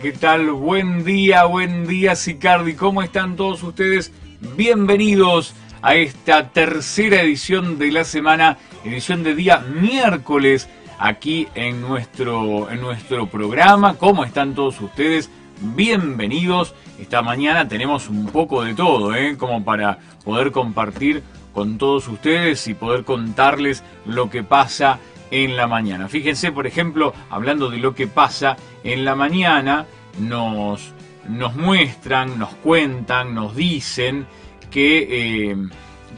[0.00, 0.50] ¿qué tal?
[0.50, 2.74] Buen día, buen día, Sicardi.
[2.74, 4.12] ¿Cómo están todos ustedes?
[4.56, 12.70] Bienvenidos a esta tercera edición de la semana, edición de día miércoles, aquí en nuestro,
[12.70, 13.94] en nuestro programa.
[13.94, 15.30] ¿Cómo están todos ustedes?
[15.60, 16.74] Bienvenidos.
[16.98, 19.36] Esta mañana tenemos un poco de todo, ¿eh?
[19.36, 24.98] Como para poder compartir con todos ustedes y poder contarles lo que pasa
[25.30, 26.08] la mañana.
[26.08, 29.86] Fíjense, por ejemplo, hablando de lo que pasa en la mañana,
[30.18, 30.92] nos,
[31.28, 34.26] nos muestran, nos cuentan, nos dicen
[34.70, 35.56] que eh,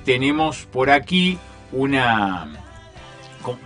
[0.05, 1.39] tenemos por aquí
[1.73, 2.49] una,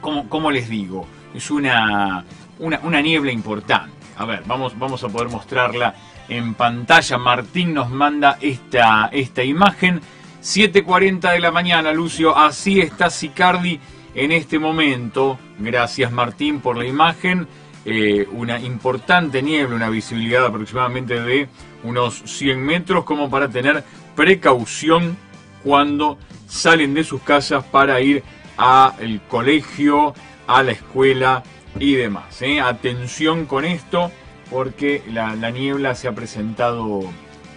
[0.01, 1.07] ¿cómo, les digo?
[1.35, 2.25] Es una,
[2.59, 3.93] una, niebla importante.
[4.19, 5.95] A ver, vamos, vamos a poder mostrarla
[6.29, 7.19] en pantalla.
[7.19, 10.01] Martín nos manda esta, esta imagen.
[10.43, 12.37] 7.40 de la mañana, Lucio.
[12.37, 13.79] Así está Sicardi
[14.15, 15.39] en este momento.
[15.59, 17.47] Gracias Martín por la imagen.
[17.85, 21.49] Eh, una importante niebla, una visibilidad aproximadamente de
[21.83, 25.17] unos 100 metros como para tener precaución
[25.65, 28.23] cuando salen de sus casas para ir
[28.57, 30.15] al colegio,
[30.47, 31.43] a la escuela
[31.79, 32.43] y demás.
[32.43, 32.61] ¿eh?
[32.61, 34.11] Atención con esto
[34.51, 37.01] porque la, niebla se ha presentado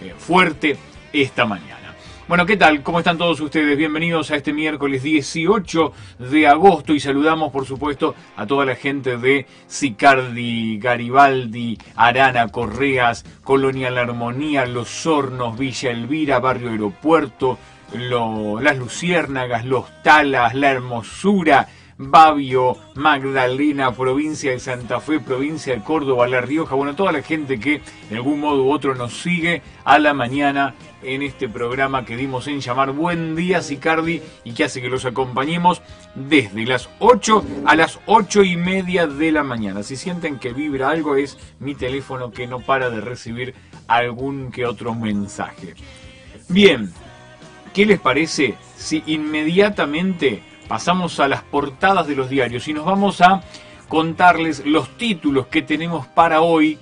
[0.00, 0.78] eh, fuerte
[1.12, 1.83] esta mañana.
[2.26, 2.82] Bueno, ¿qué tal?
[2.82, 3.76] ¿Cómo están todos ustedes?
[3.76, 5.92] Bienvenidos a este miércoles 18
[6.30, 13.26] de agosto y saludamos, por supuesto, a toda la gente de Sicardi, Garibaldi, Arana, Correas,
[13.44, 17.58] Colonia La Armonía, Los Hornos, Villa Elvira, Barrio Aeropuerto,
[17.92, 26.26] Las Luciérnagas, Los Talas, La Hermosura, Babio, Magdalena, provincia de Santa Fe, provincia de Córdoba,
[26.26, 29.98] La Rioja, bueno, toda la gente que de algún modo u otro nos sigue a
[29.98, 30.74] la mañana
[31.04, 35.04] en este programa que dimos en llamar Buen Día Sicardi y que hace que los
[35.04, 35.82] acompañemos
[36.14, 39.82] desde las 8 a las 8 y media de la mañana.
[39.82, 43.54] Si sienten que vibra algo es mi teléfono que no para de recibir
[43.86, 45.74] algún que otro mensaje.
[46.48, 46.92] Bien,
[47.72, 53.20] ¿qué les parece si inmediatamente pasamos a las portadas de los diarios y nos vamos
[53.20, 53.42] a
[53.88, 56.78] contarles los títulos que tenemos para hoy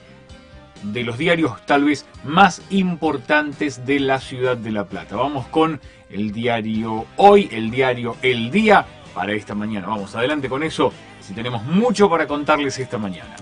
[0.82, 5.16] de los diarios tal vez más importantes de la ciudad de La Plata.
[5.16, 8.84] Vamos con el diario Hoy, el diario El Día
[9.14, 9.86] para esta mañana.
[9.86, 13.36] Vamos adelante con eso, si tenemos mucho para contarles esta mañana.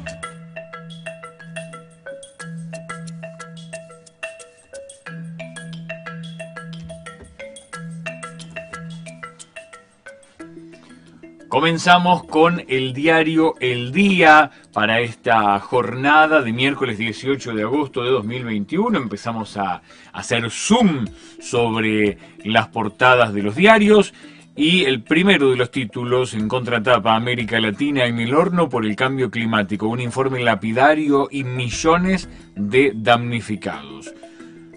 [11.60, 18.08] Comenzamos con el diario El Día para esta jornada de miércoles 18 de agosto de
[18.12, 18.96] 2021.
[18.96, 21.04] Empezamos a hacer zoom
[21.38, 22.16] sobre
[22.46, 24.14] las portadas de los diarios
[24.56, 28.96] y el primero de los títulos en contratapa América Latina en el horno por el
[28.96, 34.14] cambio climático, un informe lapidario y millones de damnificados.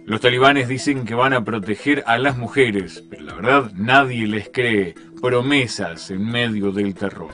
[0.06, 4.50] Los talibanes dicen que van a proteger a las mujeres, pero la verdad nadie les
[4.50, 4.96] cree.
[5.24, 7.32] Promesas en medio del terror.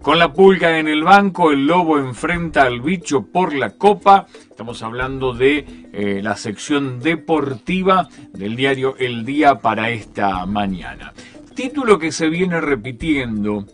[0.00, 4.26] Con la pulga en el banco, el lobo enfrenta al bicho por la copa.
[4.48, 11.12] Estamos hablando de eh, la sección deportiva del diario El Día para esta mañana.
[11.54, 13.66] Título que se viene repitiendo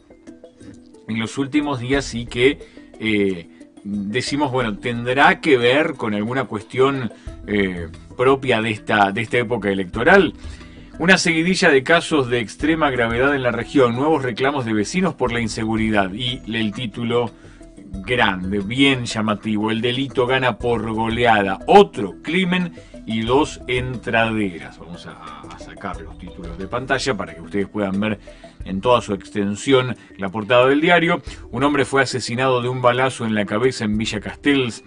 [1.07, 2.59] en los últimos días y que
[2.99, 3.49] eh,
[3.85, 7.13] decimos, bueno, tendrá que ver con alguna cuestión
[7.47, 7.87] eh,
[8.17, 10.35] propia de esta, de esta época electoral.
[11.01, 15.33] Una seguidilla de casos de extrema gravedad en la región, nuevos reclamos de vecinos por
[15.33, 17.33] la inseguridad y el título
[18.07, 22.75] grande, bien llamativo, el delito gana por goleada, otro crimen
[23.07, 24.79] y dos entraderas.
[24.79, 28.21] Vamos a, sacar los títulos de pantalla para que ustedes puedan ver
[28.65, 31.23] en toda su extensión la portada del diario.
[31.51, 34.85] Un hombre fue asesinado de un balazo en la cabeza en Villa Castells.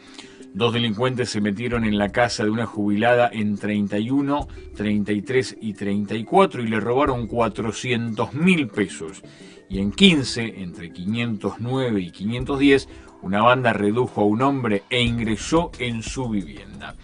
[0.58, 6.64] Dos delincuentes se metieron en la casa de una jubilada en 31, 33 y 34
[6.64, 9.22] y le robaron 400 mil pesos.
[9.70, 12.90] Y en 15, entre 509 y 510,
[13.22, 16.96] una banda redujo a un hombre e ingresó en su vivienda.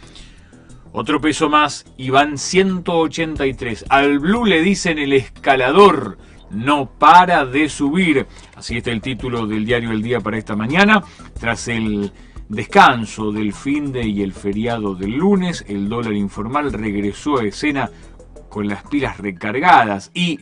[0.91, 3.85] Otro peso más y van 183.
[3.87, 6.17] Al Blue le dicen el escalador.
[6.49, 8.25] No para de subir.
[8.55, 11.03] Así está el título del diario El Día para esta mañana.
[11.39, 12.11] Tras el
[12.49, 17.89] descanso del fin de y el feriado del lunes, el dólar informal regresó a escena
[18.49, 20.39] con las pilas recargadas y,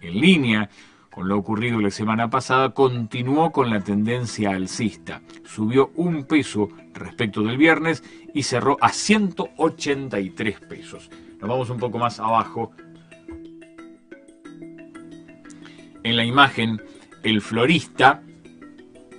[0.00, 0.70] en línea
[1.12, 5.20] con lo ocurrido la semana pasada, continuó con la tendencia alcista.
[5.44, 8.02] Subió un peso respecto del viernes
[8.32, 11.10] y cerró a 183 pesos.
[11.38, 12.72] Nos vamos un poco más abajo.
[16.02, 16.80] En la imagen,
[17.22, 18.22] el florista,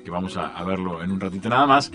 [0.04, 1.92] que vamos a, verlo en un ratito nada más,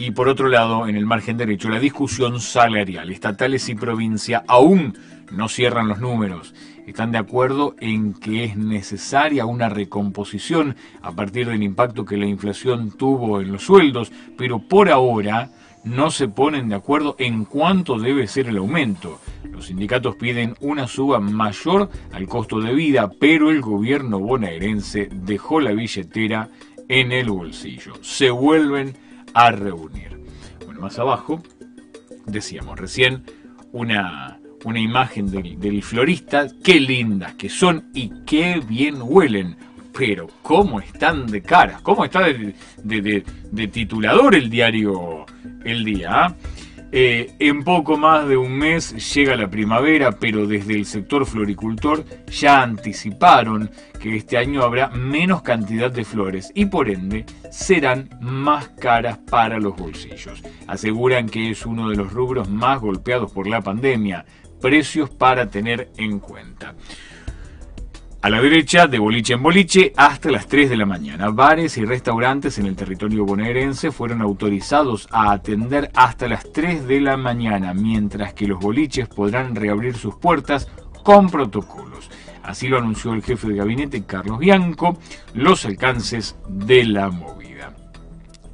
[0.00, 3.10] Y por otro lado, en el margen derecho, la discusión salarial.
[3.10, 4.96] Estatales y provincia aún
[5.32, 6.54] no cierran los números.
[6.86, 12.26] Están de acuerdo en que es necesaria una recomposición a partir del impacto que la
[12.26, 15.50] inflación tuvo en los sueldos, pero por ahora
[15.82, 19.18] no se ponen de acuerdo en cuánto debe ser el aumento.
[19.50, 25.60] Los sindicatos piden una suba mayor al costo de vida, pero el gobierno bonaerense dejó
[25.60, 26.50] la billetera
[26.88, 27.94] en el bolsillo.
[28.00, 29.07] Se vuelven
[29.38, 30.20] a reunir.
[30.64, 31.40] Bueno, más abajo,
[32.26, 33.22] decíamos recién,
[33.72, 39.56] una, una imagen del, florista, qué lindas que son y qué bien huelen.
[39.96, 41.78] Pero, ¿cómo están de cara?
[41.82, 45.24] ¿Cómo está de, de titulador el diario
[45.64, 46.08] El Día?
[46.10, 46.36] ¿ah?
[46.90, 52.02] Eh, en poco más de un mes llega la primavera, pero desde el sector floricultor
[52.26, 53.70] ya anticiparon
[54.00, 59.58] que este año habrá menos cantidad de flores y por ende serán más caras para
[59.58, 60.42] los bolsillos.
[60.66, 64.24] Aseguran que es uno de los rubros más golpeados por la pandemia.
[64.60, 66.74] Precios para tener en cuenta.
[68.20, 71.30] A la derecha, de boliche en boliche, hasta las 3 de la mañana.
[71.30, 77.00] Bares y restaurantes en el territorio bonaerense fueron autorizados a atender hasta las 3 de
[77.00, 80.68] la mañana, mientras que los boliches podrán reabrir sus puertas
[81.04, 82.10] con protocolos.
[82.42, 84.98] Así lo anunció el jefe de gabinete, Carlos Bianco,
[85.34, 87.76] los alcances de la movida.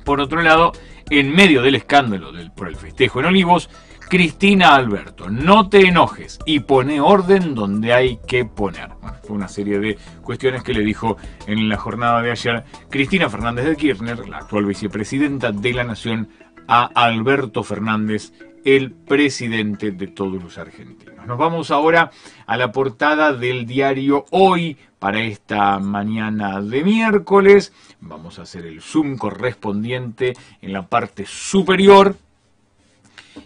[0.04, 0.72] Por otro lado,
[1.08, 3.70] en medio del escándalo del, por el festejo en Olivos,
[4.08, 8.90] Cristina Alberto, no te enojes y pone orden donde hay que poner.
[9.22, 11.16] fue una serie de cuestiones que le dijo
[11.46, 16.28] en la jornada de ayer Cristina Fernández de Kirchner, la actual vicepresidenta de la Nación,
[16.68, 18.32] a Alberto Fernández,
[18.64, 21.26] el presidente de todos los argentinos.
[21.26, 22.10] Nos vamos ahora
[22.46, 27.72] a la portada del diario Hoy para esta mañana de miércoles.
[28.00, 32.16] Vamos a hacer el zoom correspondiente en la parte superior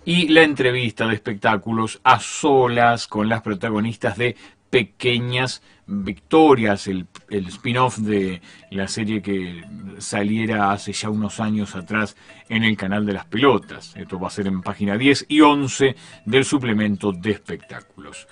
[0.08, 4.36] y la entrevista de espectáculos a solas con las protagonistas de
[4.70, 8.40] Pequeñas Victorias, el, spin-off de
[8.70, 9.62] la serie que
[9.98, 12.16] saliera hace ya unos años atrás
[12.48, 13.94] en el canal de las pelotas.
[13.96, 15.94] Esto va a ser en página 10 y 11
[16.24, 18.28] del suplemento de espectáculos.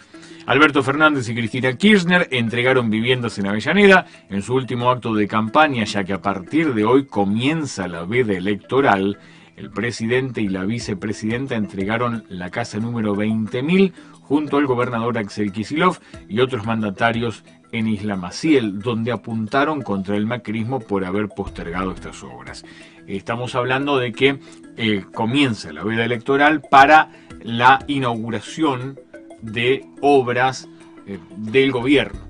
[0.46, 5.84] Alberto Fernández y Cristina Kirchner entregaron viviendas en Avellaneda en su último acto de campaña,
[5.84, 9.18] ya que a partir de hoy comienza la veda electoral
[9.56, 15.98] el presidente y la vicepresidenta entregaron la casa número 20.000 junto al gobernador Axel Kisilov
[16.28, 22.22] y otros mandatarios en Isla Maciel, donde apuntaron contra el macrismo por haber postergado estas
[22.22, 22.64] obras.
[23.06, 24.38] Estamos hablando de que
[24.76, 27.10] eh, comienza la veda electoral para
[27.42, 28.98] la inauguración
[29.42, 30.68] de obras
[31.06, 32.20] eh, del gobierno.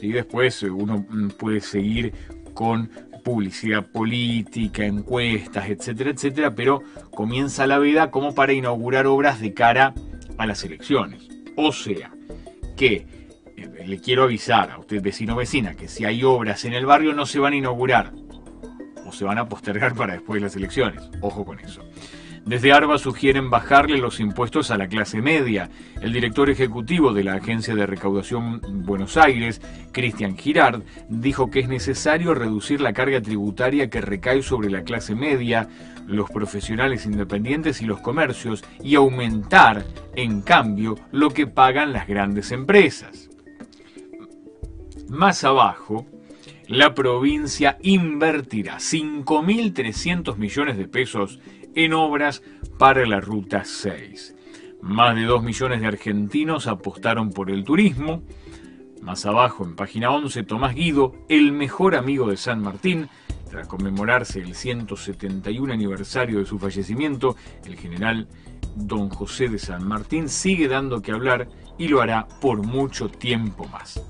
[0.00, 0.12] ¿sí?
[0.12, 2.12] Después eh, uno mm, puede seguir
[2.54, 2.90] con
[3.22, 6.82] publicidad política, encuestas, etcétera, etcétera, pero
[7.14, 9.94] comienza la veda como para inaugurar obras de cara
[10.38, 11.28] a las elecciones.
[11.56, 12.12] O sea,
[12.76, 13.06] que
[13.56, 16.86] eh, le quiero avisar a usted vecino o vecina que si hay obras en el
[16.86, 18.12] barrio no se van a inaugurar
[19.06, 21.02] o se van a postergar para después de las elecciones.
[21.20, 21.82] Ojo con eso.
[22.44, 25.70] Desde ARBA sugieren bajarle los impuestos a la clase media.
[26.00, 29.60] El director ejecutivo de la Agencia de Recaudación Buenos Aires,
[29.92, 35.14] Cristian Girard, dijo que es necesario reducir la carga tributaria que recae sobre la clase
[35.14, 35.68] media,
[36.08, 39.84] los profesionales independientes y los comercios y aumentar,
[40.16, 43.30] en cambio, lo que pagan las grandes empresas.
[45.08, 46.06] Más abajo,
[46.66, 51.38] la provincia invertirá 5.300 millones de pesos
[51.74, 52.42] en obras
[52.78, 54.34] para la Ruta 6.
[54.82, 58.22] Más de 2 millones de argentinos apostaron por el turismo.
[59.00, 63.08] Más abajo, en página 11, Tomás Guido, el mejor amigo de San Martín,
[63.50, 68.28] tras conmemorarse el 171 aniversario de su fallecimiento, el general
[68.76, 71.48] don José de San Martín sigue dando que hablar
[71.78, 74.02] y lo hará por mucho tiempo más.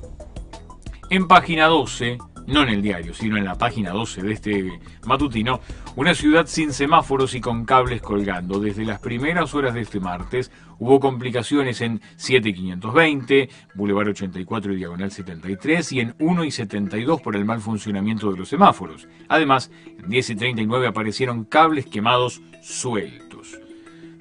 [1.10, 5.60] En página 12, no en el diario, sino en la página 12 de este matutino,
[5.96, 8.58] una ciudad sin semáforos y con cables colgando.
[8.58, 15.10] Desde las primeras horas de este martes hubo complicaciones en 7520, Boulevard 84 y Diagonal
[15.10, 19.08] 73 y en 1 y 72 por el mal funcionamiento de los semáforos.
[19.28, 23.58] Además, en 10 y 39 aparecieron cables quemados sueltos.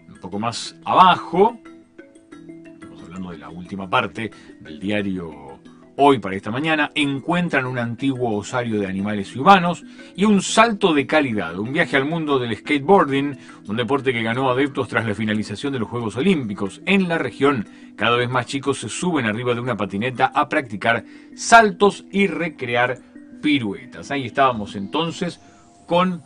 [0.08, 1.58] Un poco más abajo,
[2.74, 5.51] estamos hablando de la última parte del diario
[6.04, 9.84] hoy para esta mañana, encuentran un antiguo osario de animales y humanos
[10.16, 14.50] y un salto de calidad, un viaje al mundo del skateboarding, un deporte que ganó
[14.50, 16.82] adeptos tras la finalización de los Juegos Olímpicos.
[16.88, 21.06] En la región, cada vez más chicos se suben arriba de una patineta a practicar
[21.36, 22.98] saltos y recrear
[23.44, 24.10] piruetas.
[24.10, 25.40] Ahí estábamos entonces
[25.86, 26.24] con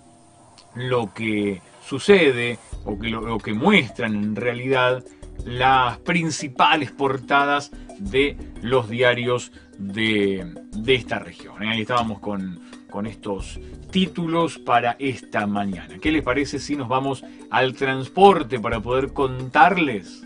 [0.74, 5.04] lo que sucede o que lo, que muestran en realidad
[5.44, 10.46] las principales portadas de los diarios de,
[10.88, 11.64] esta región.
[11.64, 11.70] ¿eh?
[11.70, 12.60] Ahí estábamos con,
[12.90, 13.60] con estos
[13.92, 15.98] títulos para esta mañana.
[16.02, 20.26] ¿Qué les parece si nos vamos al transporte para poder contarles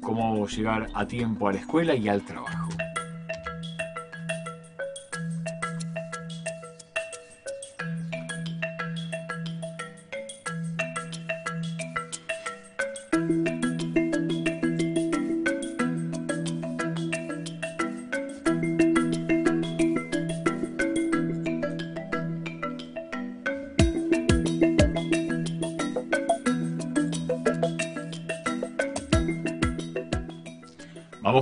[0.00, 2.68] cómo llegar a tiempo a la escuela y al trabajo?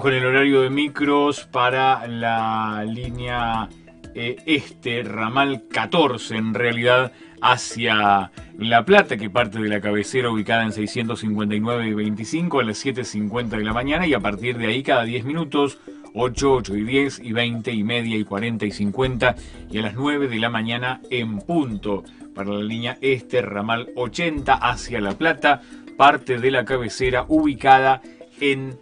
[0.07, 3.69] Con el horario de micros para la línea
[4.15, 7.11] eh, este, ramal 14 en realidad,
[7.43, 12.87] hacia La Plata, que parte de la cabecera ubicada en 659 y 25 a las
[12.87, 15.81] 7.50 de la mañana y a partir de ahí cada 10 minutos
[16.15, 19.35] 8, 8 y 10 y 20 y media y 40 y 50
[19.73, 24.55] y a las 9 de la mañana en punto para la línea este ramal 80
[24.55, 25.63] hacia La Plata,
[25.97, 28.03] parte de la cabecera ubicada
[28.41, 28.79] en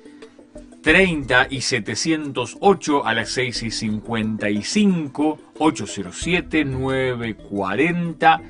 [0.84, 8.42] 30 y 708 a las 6 y 55, 807, 940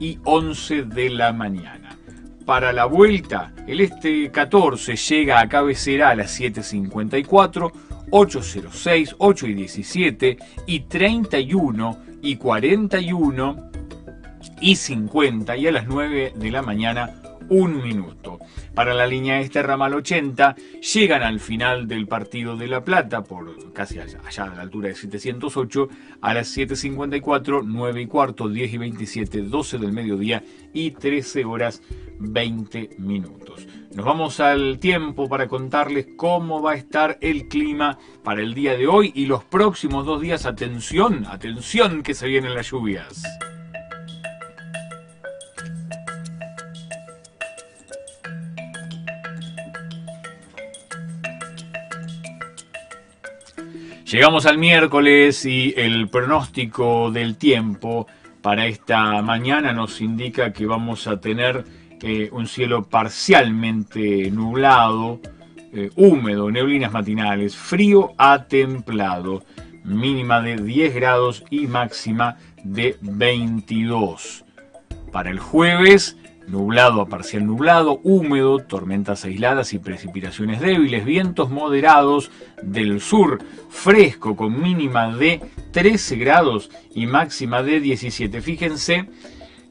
[0.00, 1.96] y 11 de la mañana.
[2.44, 7.70] Para la vuelta, el este 14 llega a cabecera a las 7.54,
[8.10, 13.70] 806, 8 y 17 y 31 y 41
[14.60, 18.38] y 50 y a las 9 de la mañana un minuto.
[18.74, 20.56] Para la línea este ramal 80
[20.94, 24.94] llegan al final del partido de La Plata, por casi allá, a la altura de
[24.94, 25.88] 708,
[26.20, 31.82] a las 7.54, 9 y cuarto, 10 y 27, 12 del mediodía y 13 horas
[32.18, 33.66] 20 minutos.
[33.94, 38.76] Nos vamos al tiempo para contarles cómo va a estar el clima para el día
[38.76, 40.44] de hoy y los próximos dos días.
[40.44, 43.22] Atención, atención que se vienen las lluvias.
[54.06, 58.06] Llegamos al miércoles y el pronóstico del tiempo
[58.40, 61.64] para esta mañana nos indica que vamos a tener
[62.00, 65.20] eh, un cielo parcialmente nublado,
[65.72, 69.42] eh, húmedo, neblinas matinales, frío a templado,
[69.82, 74.44] mínima de 10 grados y máxima de 22.
[75.10, 76.16] Para el jueves
[76.48, 82.30] nublado a parcial nublado, húmedo, tormentas aisladas y precipitaciones débiles, vientos moderados
[82.62, 83.38] del sur,
[83.68, 85.40] fresco con mínima de
[85.72, 88.40] 13 grados y máxima de 17.
[88.40, 89.08] Fíjense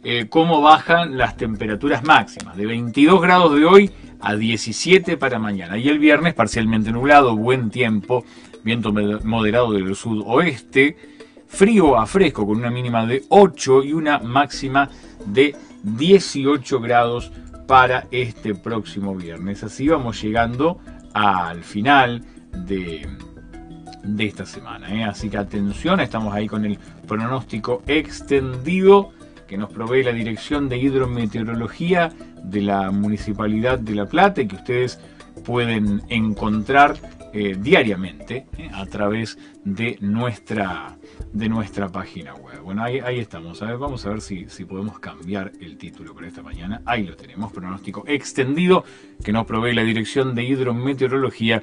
[0.03, 5.77] eh, cómo bajan las temperaturas máximas, de 22 grados de hoy a 17 para mañana.
[5.77, 8.25] Y el viernes parcialmente nublado, buen tiempo,
[8.63, 10.97] viento moderado del sudoeste,
[11.47, 14.89] frío a fresco con una mínima de 8 y una máxima
[15.25, 15.55] de
[15.85, 17.31] 18 grados
[17.67, 19.63] para este próximo viernes.
[19.63, 20.79] Así vamos llegando
[21.13, 22.23] al final
[22.65, 23.07] de,
[24.03, 24.93] de esta semana.
[24.93, 25.03] ¿eh?
[25.03, 26.77] Así que atención, estamos ahí con el
[27.07, 29.11] pronóstico extendido
[29.47, 32.11] que nos provee la Dirección de Hidrometeorología
[32.43, 34.99] de la Municipalidad de La Plata y que ustedes
[35.45, 36.95] pueden encontrar
[37.37, 40.97] eh, diariamente eh, a través de nuestra,
[41.33, 42.61] de nuestra página web.
[42.61, 43.59] Bueno, ahí, estamos.
[43.59, 46.81] Vamos a ver si, si podemos cambiar el título para esta mañana.
[46.85, 48.85] Ahí lo tenemos, pronóstico extendido
[49.21, 51.61] que nos provee la Dirección de Hidrometeorología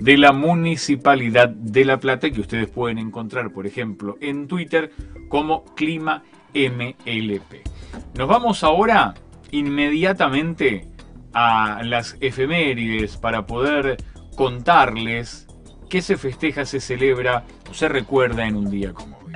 [0.00, 4.90] de la Municipalidad de La Plata que ustedes pueden encontrar, por ejemplo, en Twitter
[5.28, 7.62] como Clima MLP.
[8.18, 9.14] Nos vamos ahora
[9.52, 10.88] inmediatamente
[11.32, 13.96] a las efemérides para poder
[14.34, 15.46] contarles
[15.88, 19.32] qué se festeja, se celebra o se recuerda en un día como hoy.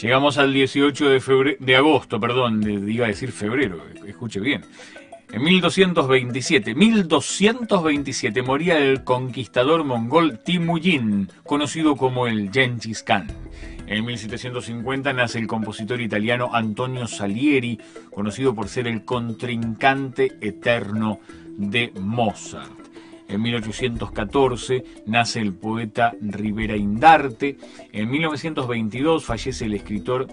[0.00, 4.62] Llegamos al 18 de, febrero, de agosto, perdón, diga decir febrero, escuche bien.
[5.32, 13.28] En 1227, 1227 moría el conquistador mongol Timuyin, conocido como el Genghis Khan.
[13.86, 17.80] En 1750 nace el compositor italiano Antonio Salieri,
[18.14, 21.20] conocido por ser el contrincante eterno
[21.56, 22.82] de Mozart.
[23.26, 27.56] En 1814 nace el poeta Rivera Indarte.
[27.90, 30.28] En 1922 fallece el escritor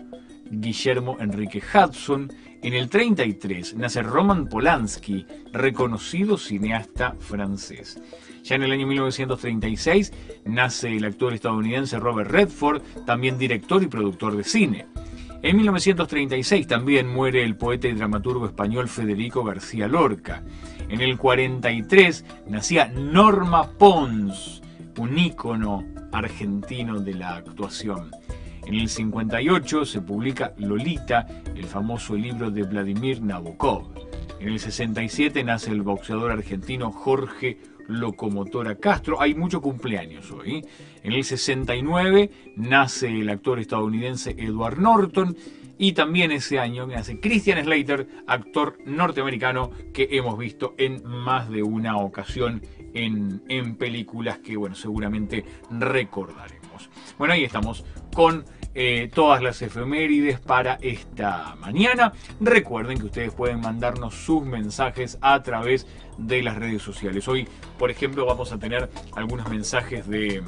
[0.51, 2.32] Guillermo Enrique Hudson.
[2.62, 8.01] En el 33 nace Roman Polanski, reconocido cineasta francés.
[8.44, 10.13] Ya en el año 1936
[10.46, 14.88] nace el actor estadounidense Robert Redford, también director y productor de cine.
[15.41, 20.44] En 1936 también muere el poeta y dramaturgo español Federico García Lorca.
[20.89, 24.62] En el 43 nacía Norma Pons,
[24.98, 28.12] un ícono argentino de la actuación.
[28.70, 33.88] En el 58 se publica Lolita, el famoso libro de Vladimir Nabokov.
[34.40, 37.58] En el 67 nace el boxeador argentino Jorge
[37.88, 39.20] Locomotora Castro.
[39.20, 40.58] Hay mucho cumpleaños hoy.
[40.58, 40.66] ¿eh?
[41.02, 45.36] En el 69 nace el actor estadounidense Edward Norton.
[45.80, 51.64] Y también ese año nace Christian Slater, actor norteamericano que hemos visto en más de
[51.64, 52.62] una ocasión
[52.94, 56.60] en, en películas que, bueno, seguramente recordaremos.
[57.18, 57.84] Bueno, ahí estamos
[58.14, 58.46] con
[58.82, 62.14] eh, todas las efemérides para esta mañana.
[62.40, 65.86] Recuerden que ustedes pueden mandarnos sus mensajes a través
[66.18, 67.28] de las redes sociales.
[67.28, 67.46] Hoy,
[67.78, 70.42] por ejemplo, vamos a tener algunos mensajes de,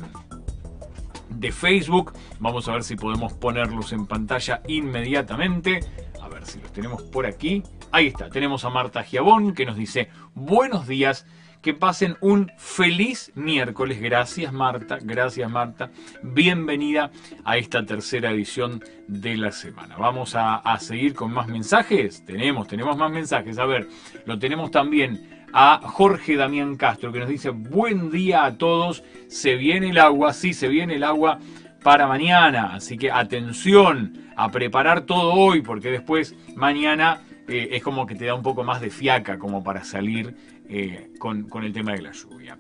[1.28, 2.14] de Facebook.
[2.40, 5.82] Vamos a ver si podemos ponerlos en pantalla inmediatamente.
[6.22, 7.64] A ver si los tenemos por aquí.
[7.92, 11.26] Ahí está, tenemos a Marta Giabón que nos dice, buenos días
[11.62, 14.02] que pasen un feliz miércoles.
[14.02, 15.92] Gracias Marta, gracias Marta.
[16.24, 17.12] Bienvenida
[17.46, 19.96] a esta tercera edición de la semana.
[19.98, 22.26] Vamos a, seguir con más mensajes.
[22.26, 23.60] Tenemos, tenemos más mensajes.
[23.60, 23.88] A ver,
[24.26, 29.04] lo tenemos también a Jorge Damián Castro que nos dice buen día a todos.
[29.28, 31.40] Se viene el agua, sí, se viene el agua
[31.84, 32.74] para mañana.
[32.74, 38.26] Así que atención a preparar todo hoy porque después mañana eh, es como que te
[38.26, 40.36] da un poco más de fiaca como para salir
[40.70, 42.58] eh, con, el tema de la lluvia.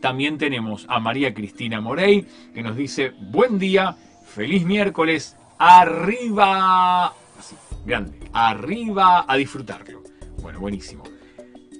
[0.00, 7.56] También tenemos a María Cristina Morey que nos dice, buen día, feliz miércoles, arriba, así,
[7.84, 10.02] grande, arriba a disfrutarlo.
[10.40, 11.02] Bueno, buenísimo.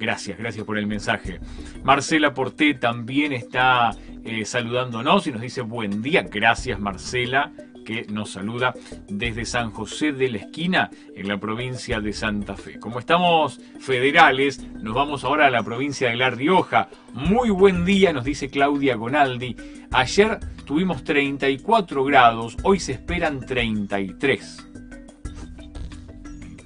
[0.01, 1.41] Gracias, gracias por el mensaje.
[1.83, 6.23] Marcela Porté también está eh, saludándonos y nos dice buen día.
[6.23, 7.53] Gracias Marcela
[7.89, 8.75] que nos saluda
[9.09, 12.79] desde San José de la Esquina, en la provincia de Santa Fe.
[12.79, 16.91] Como estamos federales, nos vamos ahora a la provincia de La Rioja.
[17.15, 19.57] Muy buen día, nos dice Claudia Gonaldi.
[19.91, 24.69] Ayer tuvimos 34 grados, hoy se esperan 33.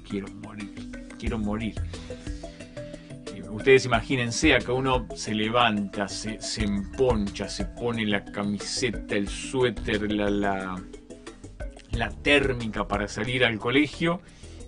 [0.09, 1.75] Quiero morir, quiero morir
[3.49, 10.11] ustedes imagínense, acá uno se levanta, se, se, emponcha, se pone la camiseta, el suéter,
[10.11, 10.83] la, la,
[11.93, 14.21] la térmica para salir al colegio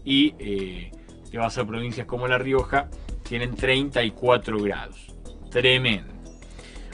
[0.04, 0.92] y eh,
[1.30, 2.90] te vas a provincias como La Rioja,
[3.24, 5.14] tienen 34 grados.
[5.50, 6.14] Tremendo.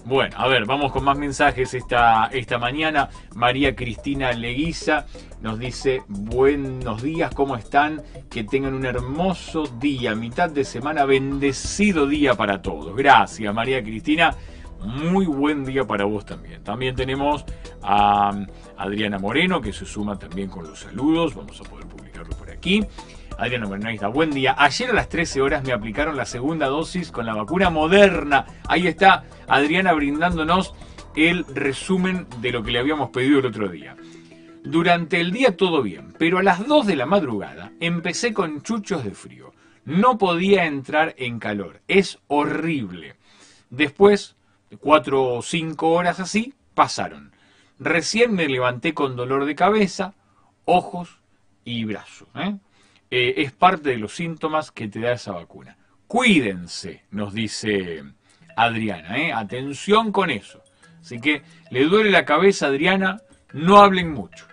[0.03, 3.09] Bueno, a ver, vamos con más mensajes esta, esta mañana.
[3.35, 5.05] María Cristina Leguiza
[5.41, 8.01] nos dice, buenos días, ¿cómo están?
[8.29, 12.95] Que tengan un hermoso día, mitad de semana, bendecido día para todos.
[12.95, 14.35] Gracias, María Cristina.
[14.83, 16.63] Muy buen día para vos también.
[16.63, 17.45] También tenemos
[17.83, 18.31] a
[18.77, 21.35] Adriana Moreno, que se suma también con los saludos.
[21.35, 22.85] Vamos a poder publicarlo por aquí.
[23.37, 24.07] Adriana Moreno, ahí está.
[24.07, 24.55] Buen día.
[24.57, 28.45] Ayer a las 13 horas me aplicaron la segunda dosis con la vacuna moderna.
[28.67, 30.73] Ahí está Adriana brindándonos
[31.15, 33.95] el resumen de lo que le habíamos pedido el otro día.
[34.63, 39.03] Durante el día todo bien, pero a las 2 de la madrugada empecé con chuchos
[39.03, 39.53] de frío.
[39.85, 41.81] No podía entrar en calor.
[41.87, 43.15] Es horrible.
[43.71, 44.35] Después,
[44.79, 47.31] 4 o 5 horas así, pasaron.
[47.79, 50.13] Recién me levanté con dolor de cabeza,
[50.65, 51.19] ojos
[51.65, 52.27] y brazos.
[52.35, 52.55] ¿eh?
[53.09, 55.77] Eh, es parte de los síntomas que te da esa vacuna.
[56.07, 58.03] Cuídense, nos dice
[58.55, 59.17] Adriana.
[59.17, 59.33] ¿eh?
[59.33, 60.61] Atención con eso.
[61.01, 63.21] Así que le duele la cabeza, Adriana,
[63.53, 64.45] no hablen mucho.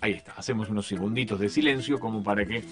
[0.00, 2.62] Ahí está, hacemos unos segunditos de silencio como para que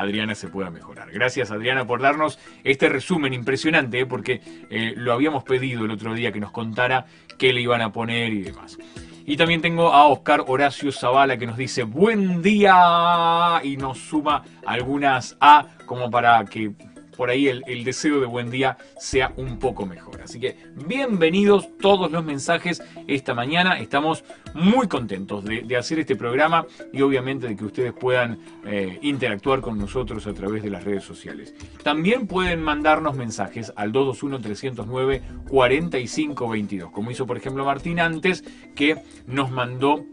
[0.00, 1.10] Adriana se pueda mejorar.
[1.10, 4.06] Gracias Adriana por darnos este resumen impresionante, ¿eh?
[4.06, 7.06] porque eh, lo habíamos pedido el otro día que nos contara
[7.38, 8.78] qué le iban a poner y demás.
[9.26, 14.42] Y también tengo a Oscar Horacio Zavala que nos dice buen día y nos suma
[14.64, 16.72] algunas A como para que
[17.18, 20.22] por ahí el, deseo de buen día sea un poco mejor.
[20.22, 23.80] Así que bienvenidos todos los mensajes esta mañana.
[23.80, 24.22] Estamos
[24.54, 29.78] muy contentos de, hacer este programa y obviamente de que ustedes puedan eh, interactuar con
[29.78, 31.56] nosotros a través de las redes sociales.
[31.82, 38.44] También pueden mandarnos mensajes al 221-309-4522, como hizo por ejemplo Martín antes,
[38.76, 40.04] que nos mandó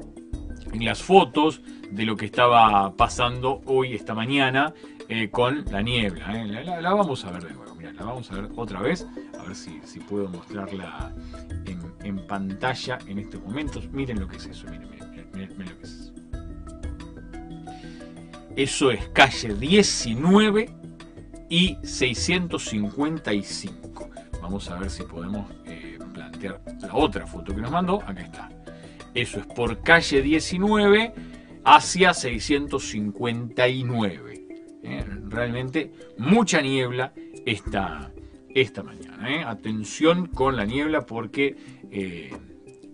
[0.73, 4.73] las fotos de lo que estaba pasando hoy, esta mañana,
[5.09, 6.41] eh, con la niebla.
[6.41, 6.47] Eh.
[6.81, 9.05] La, vamos a ver de nuevo, la vamos a ver otra vez,
[9.39, 11.13] a ver si, puedo mostrarla
[12.03, 13.87] en, pantalla en estos momentos.
[13.91, 16.11] Miren lo que es eso, miren, miren, Miren, miren lo que es.
[18.55, 20.69] Eso es calle 19
[21.49, 24.09] y 655.
[24.41, 28.01] Vamos a ver si podemos eh, plantear la otra foto que nos mandó.
[28.01, 28.49] Acá está.
[29.13, 31.13] Eso es por calle 19
[31.65, 34.34] hacia 659.
[34.85, 37.13] Eh, realmente mucha niebla
[37.45, 38.11] esta,
[38.53, 39.31] esta mañana.
[39.31, 39.43] Eh.
[39.43, 41.55] Atención con la niebla porque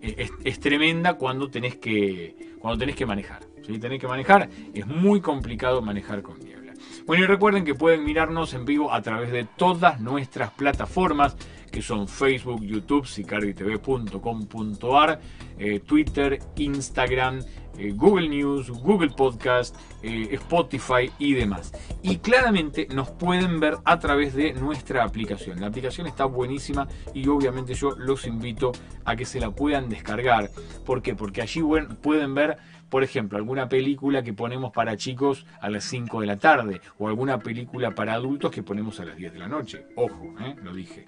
[0.00, 3.42] es, tremenda cuando tenés que, cuando tenés que manejar.
[3.66, 6.62] Si Tenés que manejar, es muy complicado manejar con niebla.
[7.06, 11.36] Bueno, y recuerden que pueden mirarnos en vivo a través de todas nuestras plataformas
[11.70, 15.20] que son Facebook, YouTube, sicarditv.com.ar,
[15.58, 17.40] eh, Twitter, Instagram,
[17.78, 21.72] eh, Google News, Google Podcast, eh, Spotify y demás.
[22.02, 25.60] Y claramente nos pueden ver a través de nuestra aplicación.
[25.60, 28.72] La aplicación está buenísima y obviamente yo los invito
[29.04, 30.50] a que se la puedan descargar.
[30.84, 31.14] ¿Por qué?
[31.14, 31.62] Porque allí
[32.02, 32.58] pueden ver
[32.92, 37.08] por ejemplo, alguna película que ponemos para chicos a las 5 de la tarde o
[37.08, 39.86] alguna película para adultos que ponemos a las 10 de la noche.
[39.96, 40.56] Ojo, ¿eh?
[40.62, 41.06] lo dije.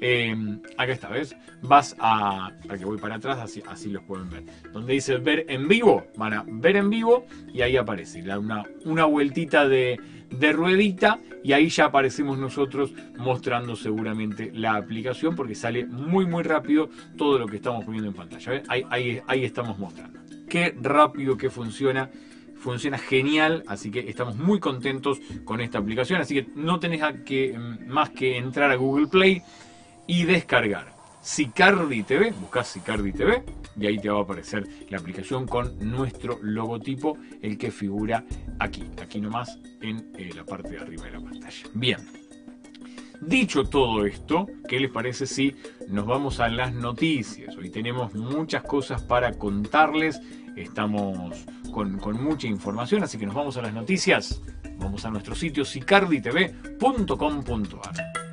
[0.00, 0.34] Eh,
[0.76, 1.36] acá está, ¿ves?
[1.62, 2.52] Vas a.
[2.66, 4.44] Para que voy para atrás, así, los pueden ver.
[4.72, 9.04] Donde dice ver en vivo, van a ver en vivo y ahí aparece una, una
[9.04, 9.98] vueltita de,
[10.30, 16.42] de ruedita y ahí ya aparecemos nosotros mostrando seguramente la aplicación porque sale muy muy
[16.42, 18.52] rápido todo lo que estamos poniendo en pantalla.
[18.52, 18.62] ¿ves?
[18.68, 22.10] Ahí, ahí, ahí estamos mostrando qué rápido que funciona.
[22.58, 26.20] Funciona genial, así que estamos muy contentos con esta aplicación.
[26.20, 29.42] Así que no tenés que, mm, más que entrar a Google Play
[30.06, 33.44] y descargar Sicardi TV, buscas Sicardi TV
[33.78, 38.24] y ahí te va a aparecer la aplicación con nuestro logotipo, el que figura
[38.58, 41.68] aquí, aquí nomás en eh, la parte de arriba de la pantalla.
[41.74, 41.98] Bien,
[43.20, 45.56] Dicho todo esto, ¿qué les parece si
[45.88, 47.56] nos vamos a las noticias?
[47.56, 50.20] Hoy tenemos muchas cosas para contarles,
[50.54, 54.42] estamos con, mucha información, así que nos vamos a las noticias.
[54.78, 58.25] Vamos a nuestro sitio sicarditv.com.ar.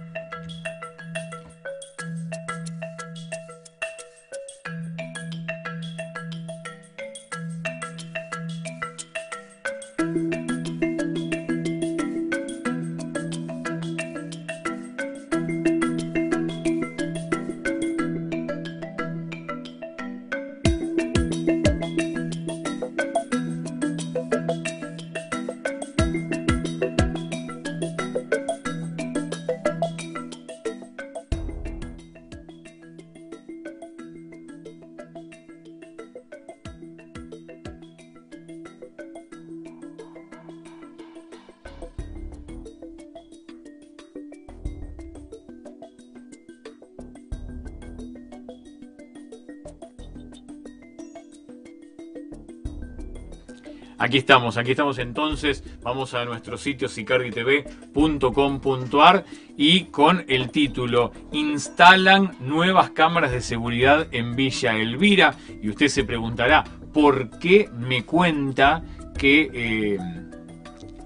[53.97, 55.63] Aquí estamos, aquí estamos entonces.
[55.82, 59.23] Vamos a nuestro sitio sicarditv.com.ar
[59.56, 65.36] y con el título Instalan nuevas cámaras de seguridad en Villa Elvira.
[65.62, 68.84] Y usted se preguntará, ¿por qué me cuenta
[69.17, 69.97] que eh,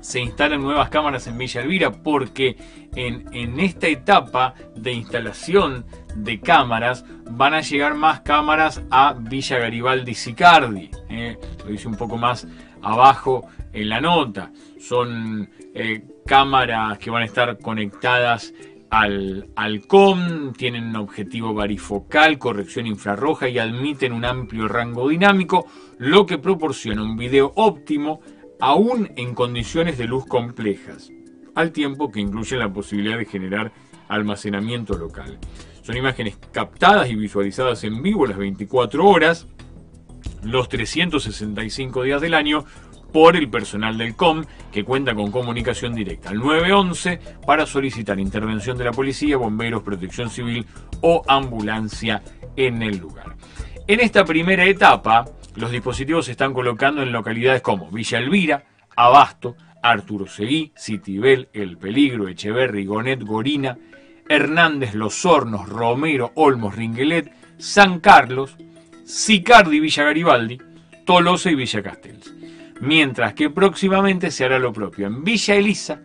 [0.01, 1.91] se instalan nuevas cámaras en Villa Elvira?
[1.91, 2.57] Porque
[2.95, 10.15] en, esta etapa de instalación de cámaras van a llegar más cámaras a Villa Garibaldi
[10.15, 10.89] Sicardi.
[11.09, 12.47] Eh, lo dice un poco más
[12.81, 14.51] abajo en la nota.
[14.79, 18.53] Son eh, cámaras que van a estar conectadas
[18.89, 25.67] al, al COM, tienen un objetivo varifocal, corrección infrarroja y admiten un amplio rango dinámico,
[25.97, 28.21] lo que proporciona un video óptimo
[28.59, 31.11] aún en condiciones de luz complejas,
[31.55, 33.71] al tiempo que incluye la posibilidad de generar
[34.07, 35.37] almacenamiento local.
[35.81, 39.47] Son imágenes captadas y visualizadas en vivo las 24 horas,
[40.51, 42.65] los 365 días del año
[43.11, 48.77] por el personal del COM que cuenta con comunicación directa al 911 para solicitar intervención
[48.77, 50.65] de la policía, bomberos, protección civil
[51.01, 52.21] o ambulancia
[52.55, 53.35] en el lugar.
[53.87, 59.55] En esta primera etapa, los dispositivos se están colocando en localidades como Villa Elvira, Abasto,
[59.81, 63.77] Arturo Seguí, Citibel, El Peligro, Echeverri, Gonet, Gorina,
[64.27, 68.57] Hernández, Los Hornos, Romero, Olmos, Ringuelet, San Carlos,
[69.07, 70.57] Sicardi, Villa Garibaldi,
[71.05, 72.33] Tolosa y Villa Castells.
[72.81, 76.01] Mientras que próximamente se hará lo propio en Villa Elisa,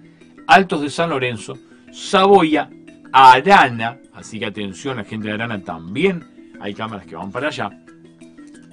[0.47, 1.59] Altos de San Lorenzo,
[1.93, 2.71] Saboya,
[3.13, 7.71] Arana, así que atención a gente de Arana también, hay cámaras que van para allá,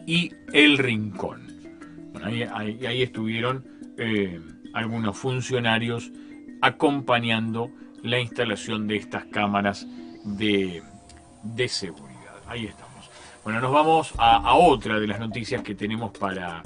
[0.06, 1.48] y El Rincón.
[2.24, 3.66] ahí, estuvieron
[3.98, 4.40] eh,
[4.74, 6.12] algunos funcionarios
[6.62, 7.72] acompañando
[8.04, 9.88] la instalación de estas cámaras
[10.24, 10.84] de,
[11.44, 12.36] de seguridad.
[12.48, 12.89] Ahí estamos.
[13.44, 16.62] Bueno, nos vamos a, otra de las noticias que tenemos para,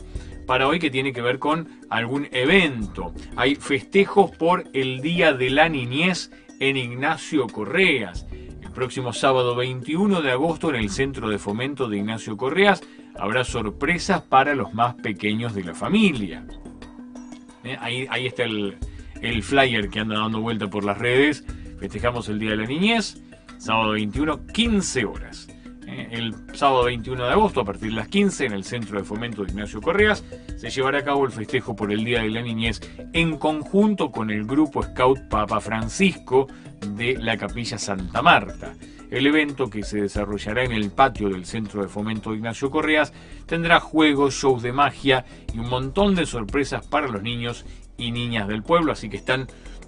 [0.48, 3.14] para hoy que tiene que ver con algún evento.
[3.36, 8.26] Hay festejos por el Día de la Niñez en Ignacio Correas.
[8.32, 12.82] El próximo sábado 21 de agosto en el Centro de Fomento de Ignacio Correas
[13.16, 16.44] habrá sorpresas para los más pequeños de la familia.
[17.64, 18.78] Eh, ahí, ahí, está el,
[19.22, 21.46] el flyer que anda dando vuelta por las redes.
[21.80, 23.22] Festejamos el Día de la Niñez,
[23.60, 25.53] sábado 21, 15 horas.
[25.94, 29.06] Eh, el sábado 21 de agosto, a partir de las 15, en el Centro de
[29.06, 30.24] Fomento de Ignacio Correas,
[30.58, 32.82] se llevará a cabo el festejo por el Día de la Niñez
[33.14, 36.48] en conjunto con el grupo Scout Papa Francisco
[36.96, 38.74] de la Capilla Santa Marta.
[39.12, 43.14] El evento, que se desarrollará en el patio del Centro de Fomento de Ignacio Correas,
[43.46, 47.66] tendrá juegos, shows de magia y un montón de sorpresas para los niños
[47.98, 49.48] y niñas del pueblo, así que están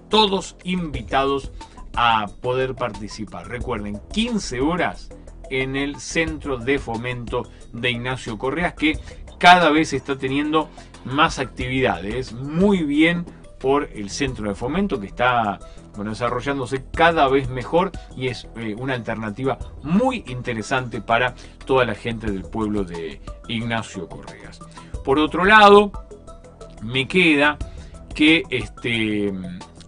[0.10, 1.52] todos invitados
[1.96, 3.48] a poder participar.
[3.48, 5.10] Recuerden, 15 horas
[5.50, 8.98] en el Centro de Fomento de Ignacio Correas, que
[9.40, 10.70] cada vez está teniendo
[11.04, 12.34] más actividades.
[12.34, 13.26] Muy bien
[13.60, 15.60] por el Centro de Fomento, que está
[15.96, 21.96] bueno, desarrollándose cada vez mejor y es eh, una alternativa muy interesante para toda la
[21.96, 24.60] gente del pueblo de Ignacio Correas.
[25.04, 25.92] Por otro lado,
[26.84, 27.58] me queda
[28.14, 29.34] que este,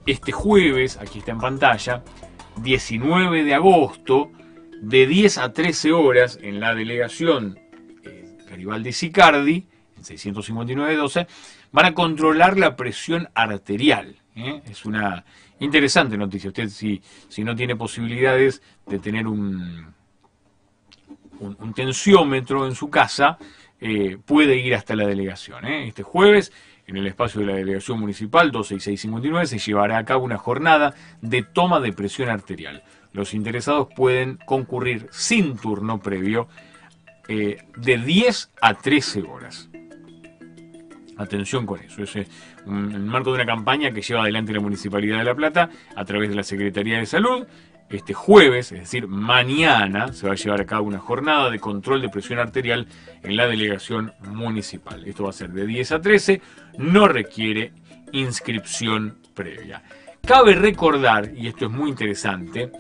[0.06, 2.04] este jueves, aquí está en pantalla,
[2.58, 4.32] 19 de agosto,
[4.82, 7.60] de 10 a 13 horas en la delegación
[8.04, 9.66] eh, Garibaldi Sicardi,
[9.98, 11.28] en 659-12,
[11.72, 14.16] van a controlar la presión arterial.
[14.36, 14.62] ¿eh?
[14.70, 15.26] Es una
[15.60, 16.50] interesante noticia.
[16.50, 19.94] Usted si, si no tiene posibilidades de tener un,
[21.40, 23.38] un, tensiómetro en su casa,
[23.80, 25.66] eh, puede ir hasta la delegación.
[25.66, 26.52] Este jueves
[26.88, 31.44] en el espacio de la Delegación Municipal 26659 se llevará a cabo una jornada de
[31.44, 32.84] toma de presión arterial.
[33.12, 36.48] Los interesados pueden concurrir sin turno previo
[37.28, 39.70] eh, de 10 a 13 horas.
[41.18, 42.04] Atención con eso.
[42.04, 42.28] Es eh,
[42.66, 46.06] en el marco de una campaña que lleva adelante la Municipalidad de La Plata a
[46.06, 47.46] través de la Secretaría de Salud
[47.90, 52.02] este jueves, es decir, mañana, se va a llevar a cabo una jornada de control
[52.02, 52.88] de presión arterial
[53.24, 55.06] en la delegación municipal.
[55.06, 56.42] Esto va a ser de 10 a 13,
[56.78, 57.72] no requiere
[58.12, 59.84] inscripción previa.
[60.26, 62.72] Cabe recordar, y esto es muy interesante,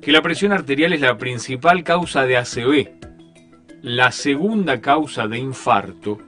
[0.00, 2.88] que la presión arterial es la principal causa de ACV,
[3.82, 6.18] la segunda causa de infarto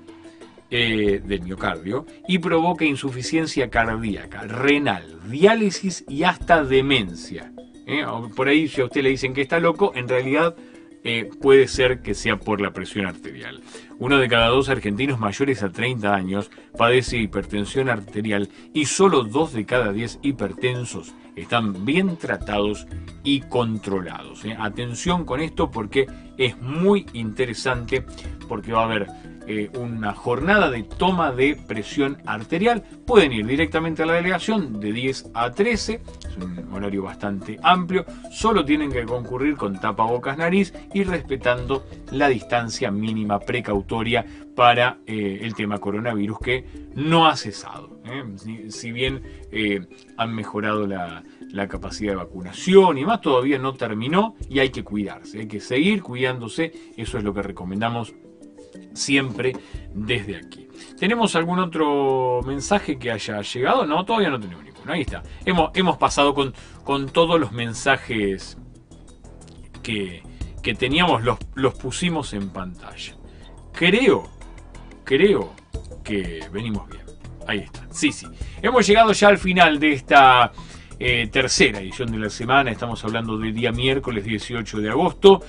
[0.71, 7.54] eh, del miocardio y provoca insuficiencia cardíaca, renal, diálisis y hasta demencia.
[7.87, 8.05] ¿Eh?
[8.35, 10.57] Por ahí, si a usted le dicen que está loco, en realidad
[11.07, 13.61] eh, puede ser que sea por la presión arterial.
[13.99, 19.53] Uno de cada dos argentinos mayores a 30 años padece hipertensión arterial y solo dos
[19.53, 22.87] de cada diez hipertensos están bien tratados
[23.23, 24.45] y controlados.
[24.45, 24.57] ¿eh?
[24.59, 28.05] Atención con esto porque es muy interesante
[28.49, 29.07] porque va a haber
[29.47, 32.83] eh, una jornada de toma de presión arterial.
[33.07, 38.07] Pueden ir directamente a la delegación de 10 a 13, es un horario bastante amplio.
[38.31, 44.25] Solo tienen que concurrir con tapabocas nariz y respetando la distancia mínima precautoria
[44.57, 47.94] para eh, el tema coronavirus que no ha cesado.
[48.05, 48.25] ¿Eh?
[48.69, 49.23] Si, bien
[50.17, 54.85] han mejorado la, la capacidad de vacunación y más, todavía no terminó y hay que
[54.85, 58.15] cuidarse, hay que seguir cuidándose, eso es lo que recomendamos
[58.95, 59.53] siempre
[59.93, 60.69] desde aquí.
[60.99, 63.87] ¿Tenemos algún otro mensaje que haya llegado?
[63.87, 64.93] No, todavía no tenemos ninguno.
[64.93, 65.23] Ahí está.
[65.45, 68.59] Hemos, hemos pasado con, con todos los mensajes
[69.83, 70.23] que,
[70.63, 73.17] que teníamos, los, los pusimos en pantalla.
[73.73, 74.31] Creo,
[75.05, 75.53] creo
[76.03, 77.04] que venimos bien.
[77.47, 77.87] Ahí está.
[77.91, 78.27] Sí, sí.
[78.63, 80.53] Hemos llegado ya al final de esta
[80.99, 82.71] eh, tercera edición de la semana.
[82.71, 85.43] Estamos hablando del día miércoles 18 de agosto.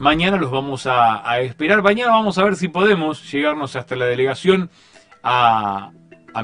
[0.00, 1.82] Mañana los vamos a, esperar.
[1.82, 4.70] Mañana vamos a ver si podemos llegarnos hasta la delegación
[5.22, 5.90] a,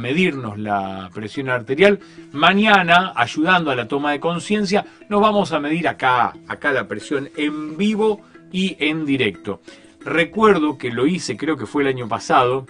[0.01, 2.01] medirnos la presión arterial.
[2.33, 7.31] Mañana, ayudando a la toma de conciencia, nos vamos a medir acá, acá la presión
[7.37, 9.61] en vivo y en directo.
[10.01, 12.67] Recuerdo que lo hice, creo que fue el año pasado,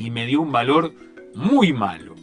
[0.00, 0.92] y me dio un valor
[1.34, 2.14] muy malo.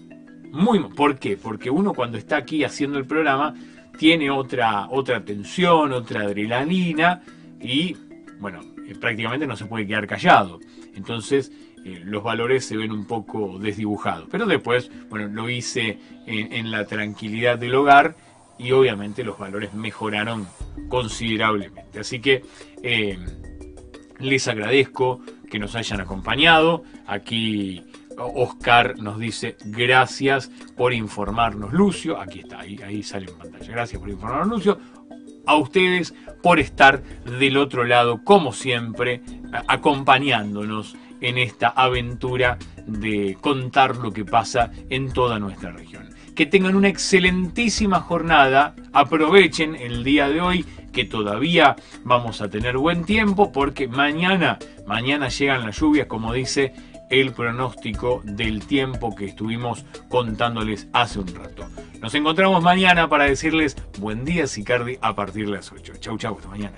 [0.52, 1.38] Muy, ¿Por qué?
[1.38, 3.54] Porque uno cuando está aquí haciendo el programa
[3.98, 7.22] tiene otra, otra tensión, otra adrenalina
[7.60, 7.96] y,
[8.39, 10.60] bueno, eh, prácticamente no se puede quedar callado.
[10.96, 11.52] Entonces,
[11.86, 14.28] eh, los valores se ven un poco desdibujados.
[14.32, 18.15] Pero después, bueno, lo hice en, la tranquilidad del hogar
[18.58, 20.48] y obviamente los valores mejoraron
[20.89, 22.00] considerablemente.
[22.00, 22.43] Así que
[22.84, 23.17] eh,
[24.20, 26.84] les agradezco que nos hayan acompañado.
[27.06, 27.84] Aquí
[28.17, 32.19] Oscar nos dice gracias por informarnos, Lucio.
[32.19, 33.71] Aquí está, ahí, ahí sale en pantalla.
[33.71, 34.80] Gracias por informarnos, Lucio.
[35.45, 37.01] a ustedes por estar
[37.39, 39.21] del otro lado, como siempre,
[39.67, 46.10] acompañándonos en esta aventura de contar lo que pasa en toda nuestra región.
[46.36, 52.77] Que tengan una excelentísima jornada, aprovechen el día de hoy que todavía vamos a tener
[52.77, 56.73] buen tiempo porque mañana, mañana llegan las lluvias como dice
[57.10, 61.67] el pronóstico del tiempo que estuvimos contándoles hace un rato.
[62.02, 65.93] Nos encontramos mañana para decirles buen día Sicardi a partir de las 8.
[66.00, 66.78] Chau chau, hasta mañana.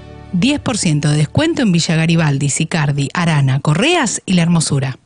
[0.33, 4.97] 10% de descuento en Villa Garibaldi, Sicardi, Arana, Correas y La Hermosura.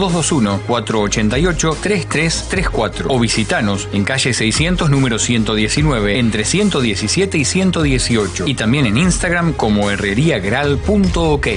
[0.67, 8.97] 221-488-3334 o visitanos en calle 600 número 119 entre 117 y 118 y también en
[8.97, 11.47] Instagram como herreriagral.ok.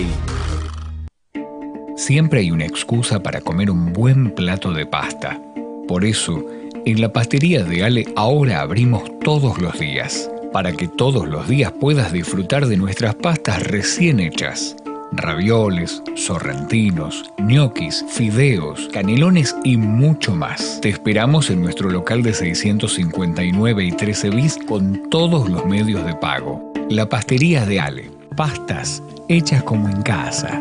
[1.96, 5.40] Siempre hay una excusa para comer un buen plato de pasta.
[5.88, 6.44] Por eso,
[6.84, 11.72] en la pastería de Ale ahora abrimos todos los días, para que todos los días
[11.72, 14.76] puedas disfrutar de nuestras pastas recién hechas.
[15.12, 20.78] Ravioles, sorrentinos, ñoquis, fideos, canelones y mucho más.
[20.82, 26.14] Te esperamos en nuestro local de 659 y 13 bis con todos los medios de
[26.14, 26.74] pago.
[26.90, 28.10] La pastería de Ale.
[28.36, 30.60] Pastas hechas como en casa.